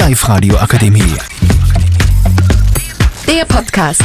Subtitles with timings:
[0.00, 1.14] Live-Radio Akademie.
[3.28, 4.02] Der Podcast.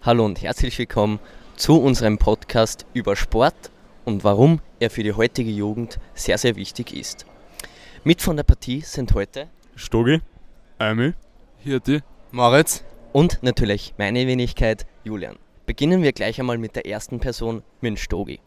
[0.00, 1.20] Hallo und herzlich willkommen
[1.56, 3.70] zu unserem Podcast über Sport
[4.06, 7.26] und warum er für die heutige Jugend sehr, sehr wichtig ist.
[8.02, 10.22] Mit von der Partie sind heute Stogi,
[10.78, 11.14] Emil,
[11.58, 12.00] Hirti,
[12.30, 12.82] Moritz
[13.12, 15.36] und natürlich meine Wenigkeit Julian.
[15.66, 18.38] Beginnen wir gleich einmal mit der ersten Person, mit Stogi.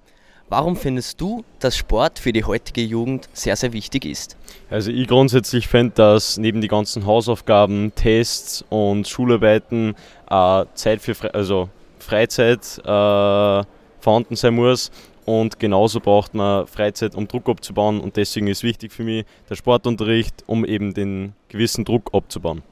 [0.48, 4.38] Warum findest du, dass Sport für die heutige Jugend sehr, sehr wichtig ist?
[4.70, 9.96] Also ich grundsätzlich finde, dass neben die ganzen Hausaufgaben, Tests und Schularbeiten
[10.32, 11.70] äh, Zeit für Fre also
[12.00, 13.64] Freizeit äh,
[14.00, 14.90] vorhanden sein muss.
[15.26, 18.00] Und genauso braucht man Freizeit, um Druck abzubauen.
[18.00, 22.64] Und deswegen ist wichtig für mich der Sportunterricht, um eben den gewissen Druck abzubauen.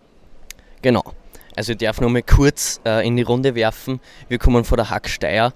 [0.81, 1.03] Genau.
[1.57, 3.99] Also ich darf noch mal kurz äh, in die Runde werfen.
[4.27, 5.53] Wir kommen von der Hack Steyr.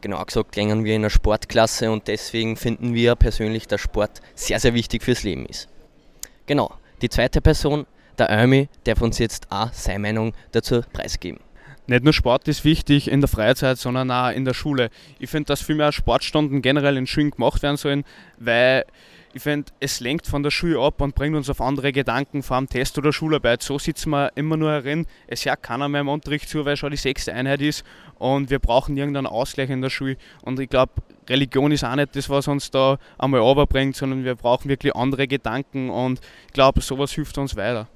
[0.00, 4.58] Genau gesagt, gängen wir in einer Sportklasse und deswegen finden wir persönlich, dass Sport sehr,
[4.58, 5.68] sehr wichtig fürs Leben ist.
[6.46, 6.72] Genau.
[7.00, 7.86] Die zweite Person,
[8.18, 11.38] der Ömi, darf uns jetzt auch seine Meinung dazu preisgeben.
[11.86, 14.90] Nicht nur Sport ist wichtig in der Freizeit, sondern auch in der Schule.
[15.20, 18.02] Ich finde, dass viel mehr Sportstunden generell in Schulen gemacht werden sollen,
[18.38, 18.84] weil
[19.36, 22.56] ich finde, es lenkt von der Schule ab und bringt uns auf andere Gedanken, vor
[22.56, 23.62] allem Test oder Schularbeit.
[23.62, 25.06] So sitzen wir immer nur herin.
[25.26, 27.84] Es hört keiner mehr im Unterricht zu, weil schon die sechste Einheit ist
[28.18, 30.16] und wir brauchen irgendeinen Ausgleich in der Schule.
[30.40, 30.92] Und ich glaube,
[31.28, 35.28] Religion ist auch nicht das, was uns da einmal runterbringt, sondern wir brauchen wirklich andere
[35.28, 37.88] Gedanken und ich glaube, sowas hilft uns weiter.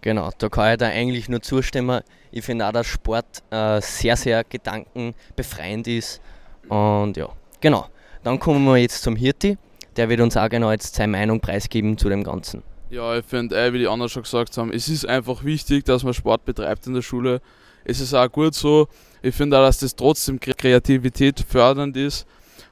[0.00, 2.02] Genau, da kann ich da eigentlich nur zustimmen.
[2.30, 6.20] Ich finde auch, dass Sport äh, sehr, sehr gedankenbefreiend ist.
[6.68, 7.86] Und ja, genau.
[8.22, 9.58] Dann kommen wir jetzt zum Hirti.
[9.98, 12.62] Der wird uns auch genau jetzt seine Meinung preisgeben zu dem Ganzen.
[12.88, 16.04] Ja, ich finde, äh, wie die anderen schon gesagt haben, es ist einfach wichtig, dass
[16.04, 17.42] man Sport betreibt in der Schule.
[17.84, 18.88] Es ist auch gut so.
[19.20, 22.26] Ich finde auch, dass das trotzdem Kreativität fördernd ist.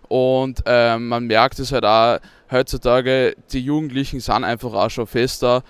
[0.08, 2.18] Und äh, man merkt es halt auch
[2.50, 5.62] heutzutage, die Jugendlichen sind einfach auch schon fester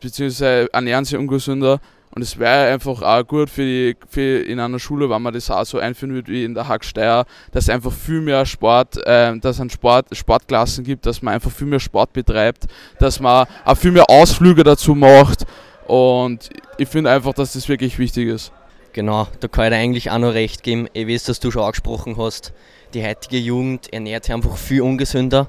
[0.00, 1.80] beziehungsweise ernähren sich ungesünder.
[2.14, 5.50] Und es wäre einfach auch gut für, die, für in einer Schule, wenn man das
[5.50, 9.38] auch so einführen würde wie in der Hacksteier, dass es einfach viel mehr Sport, äh,
[9.38, 12.66] dass es Sport, Sportklassen gibt, dass man einfach viel mehr Sport betreibt,
[12.98, 15.46] dass man auch viel mehr Ausflüge dazu macht.
[15.86, 18.52] Und ich finde einfach, dass das wirklich wichtig ist.
[18.92, 20.88] Genau, da kann ich dir eigentlich auch noch recht geben.
[20.92, 22.52] Ich weiß, dass du schon angesprochen hast,
[22.92, 25.48] die heutige Jugend ernährt sich einfach viel ungesünder.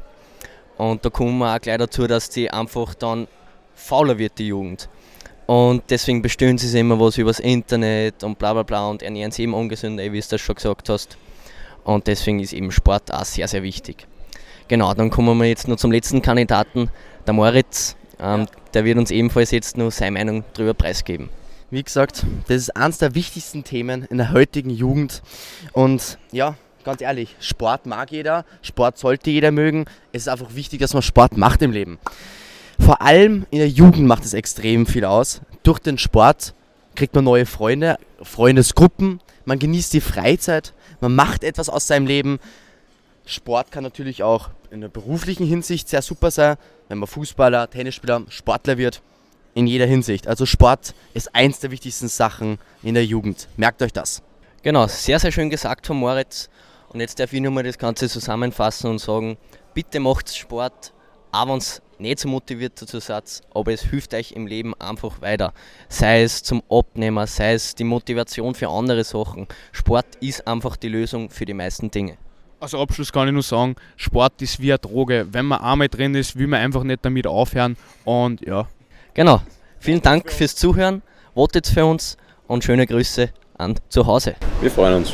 [0.78, 3.28] Und da kommen wir auch gleich dazu, dass die einfach dann
[3.76, 4.88] fauler wird, die Jugend.
[5.46, 9.32] Und deswegen bestellen sie sich immer was übers Internet und bla bla bla und ernähren
[9.32, 11.18] sich eben ungesünder, wie du das schon gesagt hast.
[11.84, 14.08] Und deswegen ist eben Sport auch sehr, sehr wichtig.
[14.70, 16.90] Genau, dann kommen wir jetzt noch zum letzten Kandidaten,
[17.28, 17.96] der Moritz.
[18.20, 21.30] Ähm, der wird uns ebenfalls jetzt noch seine Meinung darüber preisgeben.
[21.70, 25.22] Wie gesagt, das ist eines der wichtigsten Themen in der heutigen Jugend.
[25.74, 29.86] Und ja, ganz ehrlich, Sport mag jeder, Sport sollte jeder mögen.
[30.12, 32.00] Es ist einfach wichtig, dass man Sport macht im Leben.
[32.84, 35.40] Vor allem in der Jugend macht es extrem viel aus.
[35.64, 36.54] Durch den Sport
[36.96, 42.40] kriegt man neue Freunde, Freundesgruppen, man genießt die Freizeit, man macht etwas aus seinem Leben.
[43.26, 46.58] Sport kann natürlich auch in der beruflichen Hinsicht sehr super sein,
[46.90, 49.02] wenn man Fußballer, Tennisspieler, Sportler wird.
[49.54, 50.28] In jeder Hinsicht.
[50.28, 53.48] Also Sport ist eins der wichtigsten Sachen in der Jugend.
[53.56, 54.24] Merkt euch das.
[54.62, 56.50] Genau, sehr, sehr schön gesagt von Moritz.
[56.90, 59.38] Und jetzt darf ich nochmal das Ganze zusammenfassen und sagen,
[59.74, 60.92] bitte macht Sport,
[61.32, 65.22] auch wenn es nicht so motiviert dazu seid, aber es hilft euch im Leben einfach
[65.22, 65.54] weiter.
[65.90, 69.48] Sei es zum Abnehmen, sei es die Motivation für andere Sachen.
[69.72, 72.18] Sport ist einfach die Lösung für die meisten Dinge.
[72.60, 75.28] Als Abschluss kann ich nur sagen, Sport ist wie eine Droge.
[75.32, 77.76] Wenn man einmal drin ist, will man einfach nicht damit aufhören.
[78.06, 78.68] Und ja.
[79.14, 79.42] Genau.
[79.80, 81.02] Vielen Dank fürs Zuhören.
[81.34, 82.16] Votet für uns
[82.48, 84.36] und schöne Grüße an zu Hause.
[84.62, 85.14] Wir freuen uns.